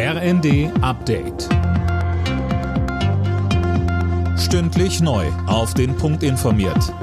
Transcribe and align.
RND 0.00 0.70
Update. 0.80 1.48
Stündlich 4.38 5.00
neu. 5.00 5.26
Auf 5.48 5.74
den 5.74 5.96
Punkt 5.96 6.22
informiert. 6.22 6.94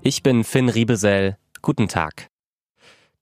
Ich 0.00 0.24
bin 0.24 0.42
Finn 0.42 0.68
Riebesell. 0.68 1.36
Guten 1.62 1.86
Tag. 1.86 2.26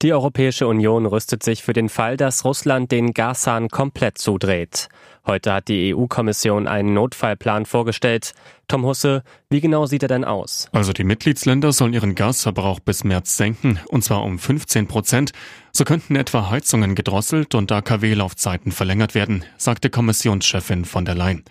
Die 0.01 0.15
Europäische 0.15 0.67
Union 0.67 1.05
rüstet 1.05 1.43
sich 1.43 1.63
für 1.63 1.75
den 1.75 1.91
Fall, 1.91 2.17
dass 2.17 2.47
Russland 2.47 2.91
den 2.91 3.13
Gashahn 3.13 3.69
komplett 3.69 4.17
zudreht. 4.17 4.89
Heute 5.27 5.55
hat 5.55 5.69
die 5.69 5.95
EU-Kommission 5.95 6.69
einen 6.69 6.93
Notfallplan 6.93 7.65
vorgestellt. 7.65 8.35
Tom 8.69 8.85
Husse, 8.85 9.23
wie 9.49 9.63
genau 9.63 9.87
sieht 9.87 10.03
er 10.03 10.09
denn 10.09 10.25
aus? 10.25 10.69
Also 10.73 10.93
die 10.93 11.05
Mitgliedsländer 11.05 11.73
sollen 11.73 11.95
ihren 11.95 12.15
Gasverbrauch 12.15 12.79
bis 12.81 13.05
März 13.05 13.39
senken, 13.39 13.79
und 13.89 14.05
zwar 14.05 14.23
um 14.23 14.39
15 14.39 14.87
Prozent. 14.87 15.33
So 15.73 15.85
könnten 15.85 16.15
etwa 16.17 16.51
Heizungen 16.51 16.95
gedrosselt 16.95 17.55
und 17.55 17.73
AKW-Laufzeiten 17.73 18.71
verlängert 18.71 19.15
werden, 19.15 19.45
sagte 19.57 19.89
Kommissionschefin 19.89 20.85
von 20.85 21.07
der 21.07 21.15
Leyen. 21.15 21.45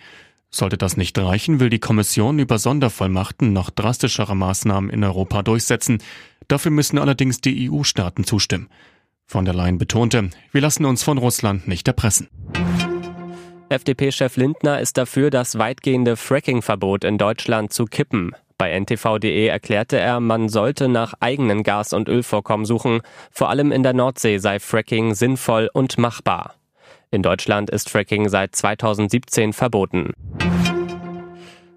Sollte 0.50 0.78
das 0.78 0.96
nicht 0.96 1.18
reichen, 1.18 1.58
will 1.58 1.68
die 1.68 1.80
Kommission 1.80 2.38
über 2.38 2.58
Sondervollmachten 2.58 3.52
noch 3.52 3.70
drastischere 3.70 4.36
Maßnahmen 4.36 4.88
in 4.88 5.02
Europa 5.02 5.42
durchsetzen. 5.42 5.98
Dafür 6.46 6.70
müssen 6.70 6.96
allerdings 6.96 7.40
die 7.40 7.68
EU-Staaten 7.68 8.22
zustimmen. 8.22 8.68
Von 9.26 9.44
der 9.44 9.54
Leyen 9.54 9.78
betonte, 9.78 10.30
wir 10.52 10.60
lassen 10.60 10.84
uns 10.84 11.02
von 11.02 11.18
Russland 11.18 11.66
nicht 11.66 11.88
erpressen. 11.88 12.28
FDP-Chef 13.68 14.36
Lindner 14.36 14.80
ist 14.80 14.98
dafür, 14.98 15.30
das 15.30 15.58
weitgehende 15.58 16.16
Fracking-Verbot 16.16 17.04
in 17.04 17.18
Deutschland 17.18 17.72
zu 17.72 17.86
kippen. 17.86 18.32
Bei 18.58 18.78
ntv.de 18.78 19.46
erklärte 19.46 19.98
er, 19.98 20.20
man 20.20 20.48
sollte 20.48 20.88
nach 20.88 21.14
eigenen 21.20 21.62
Gas- 21.62 21.92
und 21.92 22.08
Ölvorkommen 22.08 22.66
suchen. 22.66 23.00
Vor 23.30 23.48
allem 23.48 23.72
in 23.72 23.82
der 23.82 23.94
Nordsee 23.94 24.38
sei 24.38 24.60
Fracking 24.60 25.14
sinnvoll 25.14 25.68
und 25.72 25.98
machbar. 25.98 26.54
In 27.10 27.22
Deutschland 27.22 27.70
ist 27.70 27.90
Fracking 27.90 28.28
seit 28.28 28.54
2017 28.54 29.52
verboten. 29.52 30.12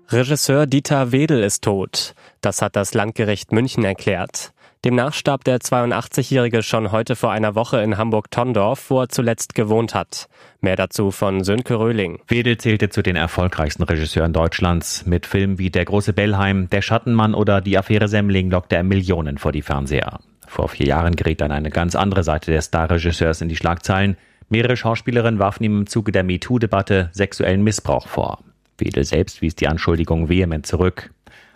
Regisseur 0.09 0.67
Dieter 0.67 1.11
Wedel 1.11 1.43
ist 1.43 1.63
tot. 1.63 2.13
Das 2.41 2.61
hat 2.61 2.75
das 2.75 2.93
Landgericht 2.93 3.52
München 3.52 3.83
erklärt. 3.83 4.53
Demnach 4.88 5.13
starb 5.13 5.43
der 5.43 5.57
82-Jährige 5.57 6.63
schon 6.63 6.93
heute 6.93 7.17
vor 7.17 7.30
einer 7.30 7.55
Woche 7.55 7.81
in 7.81 7.97
Hamburg-Tondorf, 7.97 8.89
wo 8.89 9.02
er 9.02 9.09
zuletzt 9.09 9.53
gewohnt 9.53 9.93
hat. 9.93 10.30
Mehr 10.61 10.77
dazu 10.77 11.11
von 11.11 11.43
Sönke 11.43 11.77
Röhling. 11.77 12.21
Wedel 12.30 12.57
zählte 12.57 12.88
zu 12.88 13.03
den 13.03 13.17
erfolgreichsten 13.17 13.83
Regisseuren 13.83 14.31
Deutschlands. 14.31 15.05
Mit 15.05 15.25
Filmen 15.25 15.59
wie 15.59 15.69
Der 15.71 15.83
große 15.83 16.13
Bellheim, 16.13 16.69
Der 16.69 16.81
Schattenmann 16.81 17.33
oder 17.33 17.59
Die 17.59 17.77
Affäre 17.77 18.08
Semmling 18.08 18.49
lockte 18.49 18.77
er 18.77 18.83
Millionen 18.83 19.38
vor 19.38 19.52
die 19.52 19.61
Fernseher. 19.61 20.21
Vor 20.47 20.69
vier 20.69 20.88
Jahren 20.88 21.17
geriet 21.17 21.41
dann 21.41 21.52
eine 21.52 21.69
ganz 21.69 21.93
andere 21.97 22.23
Seite 22.23 22.52
des 22.52 22.67
Starregisseurs 22.67 23.41
in 23.41 23.49
die 23.49 23.58
Schlagzeilen. 23.58 24.15
Mehrere 24.47 24.77
Schauspielerinnen 24.77 25.38
warfen 25.38 25.65
ihm 25.65 25.80
im 25.80 25.88
Zuge 25.88 26.13
der 26.13 26.23
MeToo-Debatte 26.23 27.09
sexuellen 27.11 27.61
Missbrauch 27.61 28.08
vor. 28.08 28.39
Wedel 28.77 29.03
selbst 29.03 29.41
wies 29.41 29.55
die 29.55 29.67
Anschuldigung 29.67 30.30
vehement 30.30 30.65
zurück. 30.65 31.11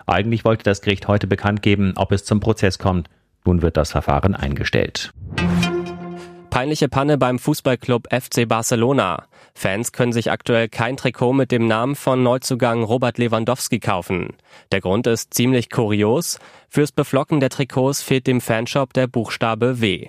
Eigentlich 0.06 0.44
wollte 0.44 0.66
das 0.66 0.82
Gericht 0.82 1.08
heute 1.08 1.28
bekannt 1.28 1.62
geben, 1.62 1.94
ob 1.96 2.12
es 2.12 2.26
zum 2.26 2.42
Prozess 2.42 2.78
kommt. 2.78 3.08
Nun 3.46 3.62
wird 3.62 3.78
das 3.78 3.92
Verfahren 3.92 4.36
eingestellt. 4.36 5.14
Peinliche 6.50 6.90
Panne 6.90 7.18
beim 7.18 7.40
Fußballclub 7.40 8.08
FC 8.12 8.48
Barcelona. 8.48 9.24
Fans 9.54 9.94
können 9.94 10.12
sich 10.12 10.32
aktuell 10.32 10.68
kein 10.68 10.98
Trikot 10.98 11.34
mit 11.34 11.52
dem 11.52 11.66
Namen 11.66 11.96
von 11.96 12.24
Neuzugang 12.24 12.84
Robert 12.84 13.18
Lewandowski 13.18 13.80
kaufen. 13.80 14.34
Der 14.72 14.82
Grund 14.82 15.08
ist 15.08 15.34
ziemlich 15.34 15.70
kurios. 15.70 16.40
Fürs 16.68 16.92
Beflocken 16.92 17.40
der 17.40 17.50
Trikots 17.50 18.02
fehlt 18.02 18.28
dem 18.28 18.42
Fanshop 18.42 18.94
der 18.94 19.08
Buchstabe 19.08 19.80
W. 19.80 20.08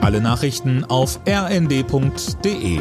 Alle 0.00 0.20
Nachrichten 0.20 0.84
auf 0.84 1.20
rnd.de 1.28 2.80